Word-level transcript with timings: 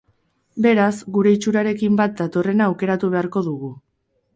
Beraz, 0.65 0.93
gure 1.19 1.35
itxurarekin 1.37 2.03
bat 2.03 2.19
datorrena 2.25 2.71
aukeratu 2.73 3.15
beharko 3.17 3.51
dugu. 3.51 3.77